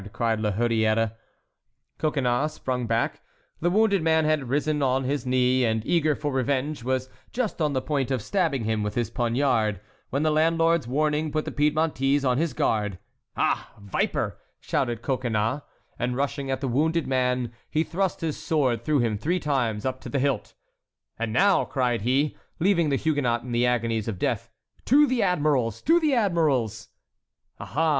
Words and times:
cried 0.13 0.39
La 0.39 0.51
Hurière. 0.51 1.13
Coconnas 1.99 2.53
sprung 2.55 2.87
back. 2.87 3.21
The 3.59 3.69
wounded 3.69 4.01
man 4.01 4.25
had 4.25 4.49
risen 4.49 4.81
on 4.81 5.03
his 5.03 5.27
knee, 5.27 5.63
and, 5.63 5.85
eager 5.85 6.15
for 6.15 6.31
revenge, 6.33 6.83
was 6.83 7.07
just 7.31 7.61
on 7.61 7.73
the 7.73 7.83
point 7.83 8.09
of 8.09 8.23
stabbing 8.23 8.63
him 8.63 8.81
with 8.81 8.95
his 8.95 9.11
poniard, 9.11 9.79
when 10.09 10.23
the 10.23 10.31
landlord's 10.31 10.87
warning 10.87 11.31
put 11.31 11.45
the 11.45 11.51
Piedmontese 11.51 12.25
on 12.25 12.39
his 12.39 12.53
guard. 12.53 12.97
"Ah, 13.37 13.73
viper!" 13.77 14.39
shouted 14.59 15.03
Coconnas; 15.03 15.61
and 15.99 16.15
rushing 16.17 16.49
at 16.49 16.61
the 16.61 16.67
wounded 16.67 17.05
man, 17.05 17.51
he 17.69 17.83
thrust 17.83 18.21
his 18.21 18.37
sword 18.37 18.83
through 18.83 19.01
him 19.01 19.19
three 19.19 19.39
times 19.39 19.85
up 19.85 20.01
to 20.01 20.09
the 20.09 20.17
hilt. 20.17 20.55
"And 21.19 21.31
now," 21.31 21.63
cried 21.63 22.01
he, 22.01 22.35
leaving 22.57 22.89
the 22.89 22.95
Huguenot 22.95 23.43
in 23.43 23.51
the 23.51 23.67
agonies 23.67 24.07
of 24.07 24.17
death, 24.17 24.49
"to 24.85 25.05
the 25.05 25.21
admiral's!—to 25.21 25.99
the 25.99 26.15
admiral's!" 26.15 26.87
"Aha! 27.59 27.89